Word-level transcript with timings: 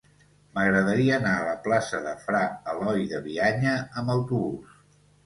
M'agradaria 0.53 1.11
anar 1.17 1.33
a 1.41 1.43
la 1.47 1.53
plaça 1.67 1.99
de 2.05 2.13
Fra 2.21 2.39
Eloi 2.73 3.05
de 3.13 3.21
Bianya 3.29 3.75
amb 4.03 4.15
autobús. 4.15 4.81